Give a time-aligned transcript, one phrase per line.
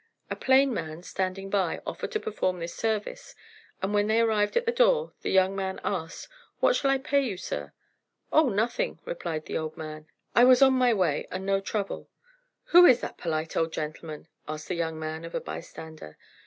[0.31, 3.35] A plain man standing by offered to perform the service,
[3.83, 6.27] and when they arrived at the door the young man asked,
[6.59, 7.71] 'What shall I pay you, sir'?
[8.31, 12.09] 'O nothing,' replied the old man; 'It was on my way, and no trouble.'
[12.69, 16.17] 'Who is that polite old gentleman,' asked the young man of a bystander.